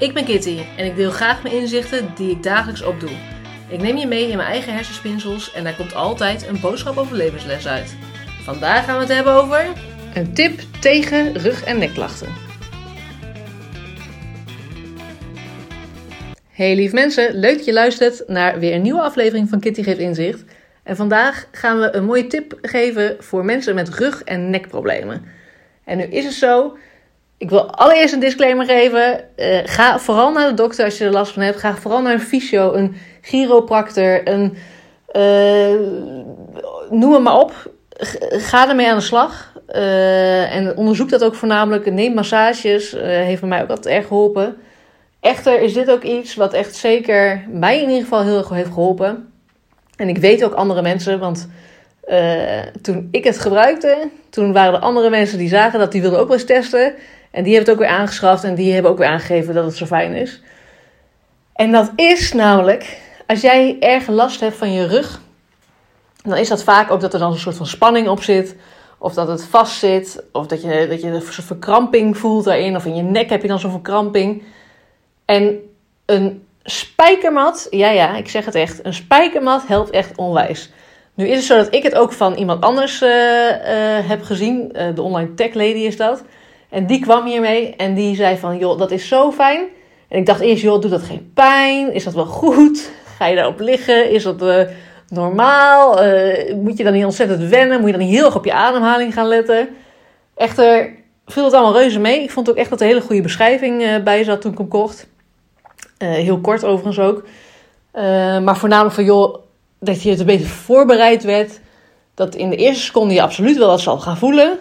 [0.00, 3.10] Ik ben Kitty en ik deel graag mijn inzichten die ik dagelijks opdoe.
[3.68, 7.16] Ik neem je mee in mijn eigen hersenspinsels en daar komt altijd een boodschap over
[7.16, 7.96] levensles uit.
[8.42, 9.66] Vandaag gaan we het hebben over
[10.14, 12.28] een tip tegen rug- en nekklachten.
[16.50, 19.98] Hey lief mensen, leuk dat je luistert naar weer een nieuwe aflevering van Kitty Geeft
[19.98, 20.44] Inzicht.
[20.82, 25.24] En vandaag gaan we een mooie tip geven voor mensen met rug- en nekproblemen.
[25.84, 26.76] En nu is het zo,
[27.40, 29.36] ik wil allereerst een disclaimer geven.
[29.36, 31.58] Eh, ga vooral naar de dokter als je er last van hebt.
[31.58, 34.56] Ga vooral naar een fysio, een chiropractor, een...
[35.06, 35.74] eh,
[36.90, 37.70] noem het maar op.
[38.30, 39.52] Ga ermee aan de slag.
[39.66, 41.92] Eh, en onderzoek dat ook voornamelijk.
[41.92, 42.90] Neem massages.
[43.00, 44.56] heeft mij ook altijd erg geholpen.
[45.20, 48.72] Echter is dit ook iets wat echt zeker mij in ieder geval heel erg heeft
[48.72, 49.32] geholpen.
[49.96, 51.48] En ik weet ook andere mensen, want
[52.82, 56.28] toen ik het gebruikte, toen waren er andere mensen die zagen dat die wilden ook
[56.28, 56.94] wel eens testen.
[57.30, 59.76] En die hebben het ook weer aangeschaft en die hebben ook weer aangegeven dat het
[59.76, 60.40] zo fijn is.
[61.52, 65.20] En dat is namelijk, als jij erg last hebt van je rug,
[66.22, 68.56] dan is dat vaak ook dat er dan een soort van spanning op zit.
[68.98, 72.76] Of dat het vast zit, of dat je, dat je een soort verkramping voelt daarin.
[72.76, 74.42] Of in je nek heb je dan zo'n verkramping.
[75.24, 75.58] En
[76.06, 80.70] een spijkermat, ja ja, ik zeg het echt, een spijkermat helpt echt onwijs.
[81.14, 84.72] Nu is het zo dat ik het ook van iemand anders eh, eh, heb gezien.
[84.72, 86.22] Eh, de online tech lady is dat.
[86.70, 89.60] En die kwam hiermee en die zei van, joh, dat is zo fijn.
[90.08, 91.92] En ik dacht eerst, joh, doet dat geen pijn?
[91.92, 92.90] Is dat wel goed?
[93.18, 94.10] Ga je daarop liggen?
[94.10, 94.62] Is dat eh,
[95.08, 96.02] normaal?
[96.02, 97.80] Eh, moet je dan niet ontzettend wennen?
[97.80, 99.68] Moet je dan niet heel erg op je ademhaling gaan letten?
[100.36, 100.90] Echter
[101.26, 102.22] viel het allemaal reuze mee.
[102.22, 104.58] Ik vond ook echt dat er een hele goede beschrijving eh, bij zat toen ik
[104.58, 105.08] hem kocht.
[105.98, 107.24] Heel kort overigens ook.
[108.42, 109.36] Maar voornamelijk van, joh,
[109.78, 111.60] dat je het een beetje voorbereid werd.
[112.14, 114.58] Dat in de eerste seconde je absoluut wel dat zal gaan voelen.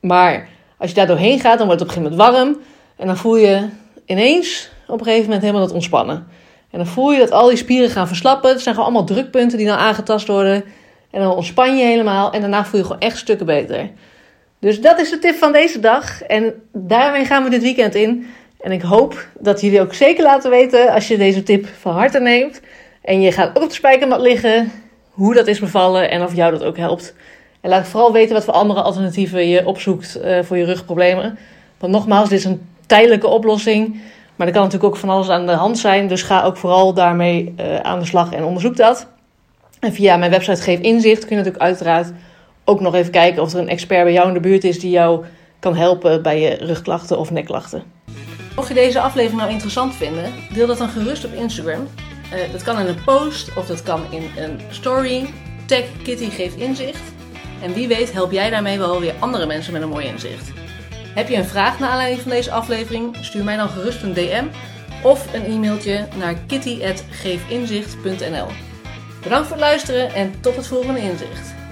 [0.00, 0.48] Maar
[0.84, 2.64] als je daar doorheen gaat, dan wordt het op een gegeven moment warm.
[2.96, 3.68] En dan voel je
[4.06, 6.26] ineens op een gegeven moment helemaal dat ontspannen.
[6.70, 8.50] En dan voel je dat al die spieren gaan verslappen.
[8.50, 10.64] Het zijn gewoon allemaal drukpunten die dan aangetast worden.
[11.10, 12.32] En dan ontspan je helemaal.
[12.32, 13.90] En daarna voel je gewoon echt stukken beter.
[14.58, 16.22] Dus dat is de tip van deze dag.
[16.22, 18.26] En daarmee gaan we dit weekend in.
[18.60, 22.20] En ik hoop dat jullie ook zeker laten weten als je deze tip van harte
[22.20, 22.60] neemt.
[23.02, 24.72] En je gaat ook op de spijkermat liggen.
[25.10, 27.14] Hoe dat is bevallen en of jou dat ook helpt.
[27.64, 31.38] En laat vooral weten wat voor andere alternatieven je opzoekt eh, voor je rugproblemen.
[31.78, 34.00] Want nogmaals, dit is een tijdelijke oplossing.
[34.36, 36.08] Maar er kan natuurlijk ook van alles aan de hand zijn.
[36.08, 39.06] Dus ga ook vooral daarmee eh, aan de slag en onderzoek dat.
[39.80, 42.12] En via mijn website Geef Inzicht kun je natuurlijk uiteraard
[42.64, 44.90] ook nog even kijken of er een expert bij jou in de buurt is die
[44.90, 45.24] jou
[45.58, 47.82] kan helpen bij je rugklachten of nekklachten.
[48.56, 51.88] Mocht je deze aflevering nou interessant vinden, deel dat dan gerust op Instagram.
[52.30, 55.26] Eh, dat kan in een post of dat kan in een story.
[55.66, 57.13] Tag Kitty Geeft Inzicht.
[57.64, 60.52] En wie weet help jij daarmee wel weer andere mensen met een mooi inzicht.
[61.14, 63.16] Heb je een vraag naar aanleiding van deze aflevering?
[63.20, 64.44] Stuur mij dan gerust een DM
[65.02, 68.46] of een e-mailtje naar kitty.geefinzicht.nl
[69.22, 71.63] Bedankt voor het luisteren en tot het volgende inzicht.